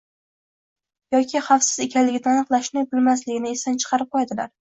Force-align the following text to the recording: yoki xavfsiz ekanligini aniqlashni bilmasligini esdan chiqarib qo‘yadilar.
yoki 1.15 1.41
xavfsiz 1.47 1.81
ekanligini 1.85 2.33
aniqlashni 2.33 2.85
bilmasligini 2.95 3.53
esdan 3.59 3.79
chiqarib 3.87 4.13
qo‘yadilar. 4.19 4.53